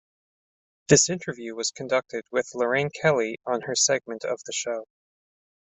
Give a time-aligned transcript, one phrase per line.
[0.87, 4.85] This interview was conducted with Lorraine Kelly on her segment of the show.